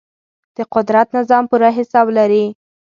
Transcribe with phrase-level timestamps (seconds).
[0.55, 2.45] د قدرت نظام پوره حساب لري.